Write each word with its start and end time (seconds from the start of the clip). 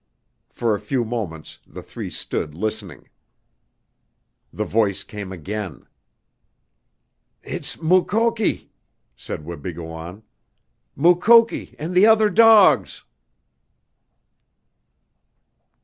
For 0.49 0.73
a 0.73 0.79
few 0.79 1.05
moments 1.05 1.59
the 1.67 1.83
three 1.83 2.09
stood 2.09 2.55
listening. 2.55 3.07
The 4.51 4.65
voice 4.65 5.03
came 5.03 5.31
again. 5.31 5.85
"It's 7.43 7.77
Mukoki," 7.79 8.71
said 9.15 9.45
Wabigoon, 9.45 10.23
"Mukoki 10.95 11.75
and 11.77 11.93
the 11.93 12.07
other 12.07 12.31
dogs!" 12.31 13.03